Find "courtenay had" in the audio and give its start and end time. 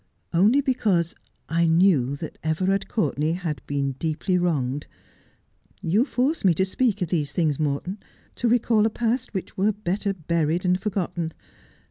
2.87-3.61